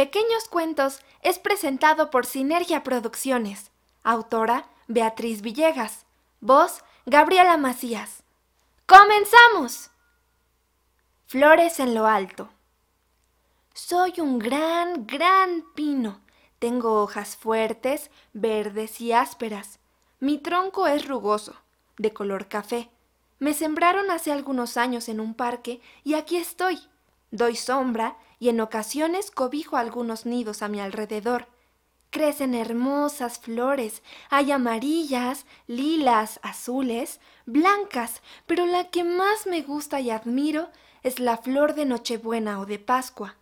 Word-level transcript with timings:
Pequeños 0.00 0.48
Cuentos 0.48 1.00
es 1.20 1.38
presentado 1.38 2.08
por 2.08 2.24
Sinergia 2.24 2.82
Producciones. 2.82 3.70
Autora 4.02 4.64
Beatriz 4.88 5.42
Villegas. 5.42 6.06
Voz 6.40 6.82
Gabriela 7.04 7.58
Macías. 7.58 8.22
¡Comenzamos! 8.86 9.90
Flores 11.26 11.80
en 11.80 11.94
lo 11.94 12.06
alto. 12.06 12.48
Soy 13.74 14.14
un 14.20 14.38
gran, 14.38 15.06
gran 15.06 15.66
pino. 15.74 16.22
Tengo 16.58 17.02
hojas 17.02 17.36
fuertes, 17.36 18.10
verdes 18.32 19.02
y 19.02 19.12
ásperas. 19.12 19.80
Mi 20.18 20.38
tronco 20.38 20.86
es 20.86 21.06
rugoso, 21.06 21.56
de 21.98 22.10
color 22.14 22.48
café. 22.48 22.88
Me 23.38 23.52
sembraron 23.52 24.10
hace 24.10 24.32
algunos 24.32 24.78
años 24.78 25.10
en 25.10 25.20
un 25.20 25.34
parque 25.34 25.82
y 26.04 26.14
aquí 26.14 26.38
estoy. 26.38 26.80
Doy 27.30 27.56
sombra 27.56 28.16
y 28.38 28.48
en 28.48 28.60
ocasiones 28.60 29.30
cobijo 29.30 29.76
algunos 29.76 30.26
nidos 30.26 30.62
a 30.62 30.68
mi 30.68 30.80
alrededor. 30.80 31.46
Crecen 32.10 32.54
hermosas 32.54 33.38
flores, 33.38 34.02
hay 34.30 34.50
amarillas, 34.50 35.46
lilas, 35.68 36.40
azules, 36.42 37.20
blancas, 37.46 38.20
pero 38.46 38.66
la 38.66 38.90
que 38.90 39.04
más 39.04 39.46
me 39.46 39.62
gusta 39.62 40.00
y 40.00 40.10
admiro 40.10 40.70
es 41.04 41.20
la 41.20 41.36
flor 41.36 41.74
de 41.74 41.84
Nochebuena 41.84 42.58
o 42.58 42.66
de 42.66 42.80
Pascua. 42.80 43.36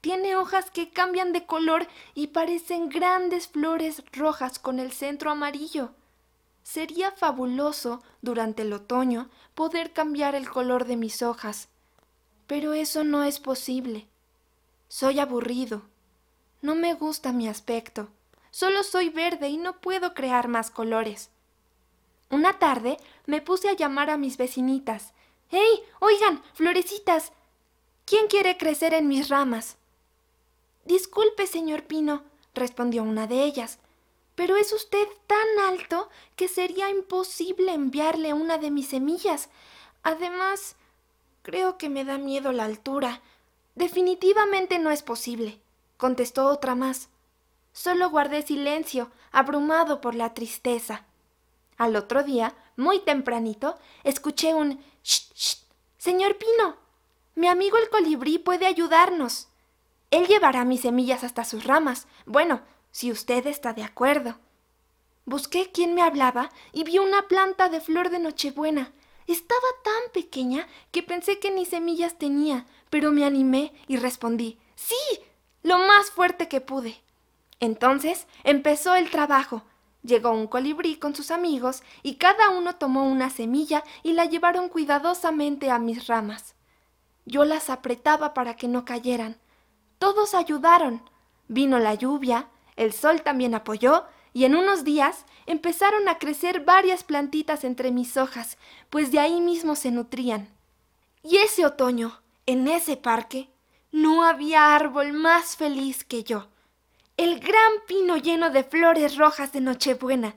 Tiene 0.00 0.34
hojas 0.34 0.72
que 0.72 0.90
cambian 0.90 1.32
de 1.32 1.46
color 1.46 1.86
y 2.14 2.28
parecen 2.28 2.88
grandes 2.88 3.46
flores 3.46 4.02
rojas 4.12 4.58
con 4.58 4.80
el 4.80 4.90
centro 4.90 5.30
amarillo. 5.30 5.92
Sería 6.64 7.12
fabuloso 7.12 8.02
durante 8.20 8.62
el 8.62 8.72
otoño 8.72 9.30
poder 9.54 9.92
cambiar 9.92 10.34
el 10.34 10.50
color 10.50 10.86
de 10.86 10.96
mis 10.96 11.22
hojas, 11.22 11.68
pero 12.46 12.72
eso 12.72 13.04
no 13.04 13.24
es 13.24 13.40
posible. 13.40 14.06
Soy 14.88 15.20
aburrido. 15.20 15.82
No 16.60 16.74
me 16.74 16.94
gusta 16.94 17.32
mi 17.32 17.48
aspecto. 17.48 18.08
Solo 18.50 18.82
soy 18.82 19.08
verde 19.08 19.48
y 19.48 19.56
no 19.56 19.80
puedo 19.80 20.14
crear 20.14 20.48
más 20.48 20.70
colores. 20.70 21.30
Una 22.30 22.58
tarde 22.58 22.98
me 23.26 23.40
puse 23.40 23.68
a 23.68 23.76
llamar 23.76 24.10
a 24.10 24.16
mis 24.16 24.36
vecinitas. 24.36 25.12
¡Hey! 25.48 25.82
Oigan, 26.00 26.42
florecitas. 26.54 27.32
¿Quién 28.04 28.26
quiere 28.26 28.56
crecer 28.56 28.94
en 28.94 29.08
mis 29.08 29.28
ramas? 29.28 29.76
Disculpe, 30.84 31.46
señor 31.46 31.84
Pino, 31.84 32.22
respondió 32.54 33.02
una 33.02 33.26
de 33.26 33.44
ellas 33.44 33.78
pero 34.34 34.56
es 34.56 34.72
usted 34.72 35.06
tan 35.26 35.46
alto 35.68 36.08
que 36.36 36.48
sería 36.48 36.90
imposible 36.90 37.72
enviarle 37.72 38.32
una 38.32 38.58
de 38.58 38.70
mis 38.70 38.88
semillas. 38.88 39.48
Además, 40.02 40.76
creo 41.42 41.78
que 41.78 41.88
me 41.88 42.04
da 42.04 42.18
miedo 42.18 42.52
la 42.52 42.64
altura. 42.64 43.20
Definitivamente 43.74 44.78
no 44.78 44.90
es 44.90 45.02
posible, 45.02 45.60
contestó 45.96 46.46
otra 46.46 46.74
más. 46.74 47.08
Solo 47.72 48.10
guardé 48.10 48.42
silencio, 48.42 49.10
abrumado 49.30 50.00
por 50.00 50.14
la 50.14 50.34
tristeza. 50.34 51.04
Al 51.78 51.96
otro 51.96 52.22
día, 52.22 52.54
muy 52.76 53.00
tempranito, 53.00 53.78
escuché 54.04 54.54
un 54.54 54.80
¡Shh, 55.02 55.32
shh! 55.34 55.56
Señor 55.98 56.36
Pino, 56.36 56.76
mi 57.34 57.48
amigo 57.48 57.78
el 57.78 57.88
colibrí 57.88 58.38
puede 58.38 58.66
ayudarnos. 58.66 59.48
Él 60.10 60.26
llevará 60.26 60.64
mis 60.64 60.82
semillas 60.82 61.24
hasta 61.24 61.44
sus 61.44 61.64
ramas. 61.64 62.06
Bueno, 62.26 62.60
si 62.90 63.10
usted 63.10 63.46
está 63.46 63.72
de 63.72 63.82
acuerdo. 63.82 64.36
Busqué 65.24 65.70
quién 65.72 65.94
me 65.94 66.02
hablaba 66.02 66.50
y 66.72 66.84
vi 66.84 66.98
una 66.98 67.28
planta 67.28 67.68
de 67.68 67.80
flor 67.80 68.10
de 68.10 68.18
Nochebuena. 68.18 68.92
Estaba 69.26 69.68
tan 69.84 70.12
pequeña 70.12 70.66
que 70.90 71.02
pensé 71.02 71.38
que 71.38 71.50
ni 71.50 71.64
semillas 71.64 72.18
tenía, 72.18 72.66
pero 72.90 73.12
me 73.12 73.24
animé 73.24 73.72
y 73.86 73.96
respondí 73.96 74.58
Sí, 74.74 74.96
lo 75.62 75.78
más 75.78 76.10
fuerte 76.10 76.48
que 76.48 76.60
pude. 76.60 77.00
Entonces 77.60 78.26
empezó 78.42 78.94
el 78.96 79.10
trabajo. 79.10 79.62
Llegó 80.02 80.32
un 80.32 80.48
colibrí 80.48 80.96
con 80.96 81.14
sus 81.14 81.30
amigos 81.30 81.84
y 82.02 82.16
cada 82.16 82.50
uno 82.50 82.74
tomó 82.74 83.04
una 83.04 83.30
semilla 83.30 83.84
y 84.02 84.14
la 84.14 84.24
llevaron 84.24 84.68
cuidadosamente 84.68 85.70
a 85.70 85.78
mis 85.78 86.08
ramas. 86.08 86.56
Yo 87.24 87.44
las 87.44 87.70
apretaba 87.70 88.34
para 88.34 88.56
que 88.56 88.66
no 88.66 88.84
cayeran. 88.84 89.38
Todos 89.98 90.34
ayudaron. 90.34 91.08
Vino 91.46 91.78
la 91.78 91.94
lluvia, 91.94 92.48
el 92.74 92.92
sol 92.92 93.22
también 93.22 93.54
apoyó 93.54 94.06
y 94.32 94.44
en 94.44 94.54
unos 94.54 94.84
días 94.84 95.26
empezaron 95.46 96.08
a 96.08 96.18
crecer 96.18 96.64
varias 96.64 97.04
plantitas 97.04 97.64
entre 97.64 97.90
mis 97.90 98.16
hojas, 98.16 98.58
pues 98.90 99.12
de 99.12 99.18
ahí 99.18 99.40
mismo 99.40 99.76
se 99.76 99.90
nutrían. 99.90 100.48
Y 101.22 101.36
ese 101.38 101.66
otoño, 101.66 102.20
en 102.46 102.66
ese 102.68 102.96
parque, 102.96 103.48
no 103.90 104.24
había 104.24 104.74
árbol 104.74 105.12
más 105.12 105.56
feliz 105.56 106.04
que 106.04 106.24
yo. 106.24 106.48
El 107.16 107.40
gran 107.40 107.72
pino 107.86 108.16
lleno 108.16 108.50
de 108.50 108.64
flores 108.64 109.16
rojas 109.16 109.52
de 109.52 109.60
Nochebuena. 109.60 110.34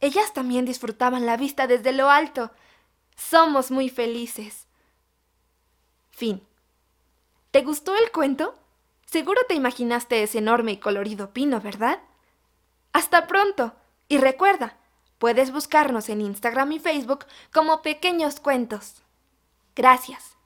Ellas 0.00 0.32
también 0.32 0.64
disfrutaban 0.64 1.26
la 1.26 1.36
vista 1.36 1.66
desde 1.66 1.92
lo 1.92 2.10
alto. 2.10 2.50
Somos 3.14 3.70
muy 3.70 3.90
felices. 3.90 4.66
Fin. 6.10 6.42
¿Te 7.50 7.62
gustó 7.62 7.94
el 7.94 8.10
cuento? 8.10 8.54
Seguro 9.06 9.40
te 9.48 9.54
imaginaste 9.54 10.22
ese 10.22 10.38
enorme 10.38 10.72
y 10.72 10.76
colorido 10.78 11.32
pino, 11.32 11.60
¿verdad? 11.60 12.00
Hasta 12.98 13.28
pronto. 13.28 13.76
Y 14.08 14.18
recuerda, 14.18 14.76
puedes 15.18 15.52
buscarnos 15.52 16.08
en 16.08 16.20
Instagram 16.20 16.72
y 16.72 16.80
Facebook 16.80 17.26
como 17.52 17.80
Pequeños 17.80 18.40
Cuentos. 18.40 19.02
Gracias. 19.76 20.37